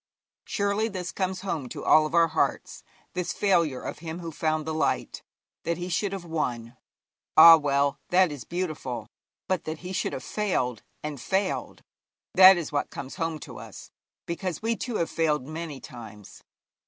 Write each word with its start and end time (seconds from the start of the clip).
Surely 0.45 0.87
this 0.87 1.11
comes 1.11 1.41
home 1.41 1.69
to 1.69 1.85
all 1.85 2.07
of 2.07 2.15
our 2.15 2.29
hearts 2.29 2.83
this 3.13 3.31
failure 3.31 3.83
of 3.83 3.99
him 3.99 4.17
who 4.17 4.31
found 4.31 4.65
the 4.65 4.73
light. 4.73 5.21
That 5.61 5.77
he 5.77 5.89
should 5.89 6.11
have 6.11 6.25
won 6.25 6.75
ah, 7.37 7.55
well, 7.57 7.99
that 8.09 8.31
is 8.31 8.43
beautiful; 8.43 9.05
but 9.47 9.65
that 9.65 9.81
he 9.85 9.93
should 9.93 10.13
have 10.13 10.23
failed 10.23 10.81
and 11.03 11.21
failed, 11.21 11.83
that 12.33 12.57
is 12.57 12.71
what 12.71 12.89
comes 12.89 13.17
home 13.17 13.37
to 13.41 13.59
us, 13.59 13.91
because 14.25 14.59
we 14.63 14.75
too 14.75 14.95
have 14.95 15.09
failed 15.11 15.45
many 15.45 15.79
times. 15.79 16.41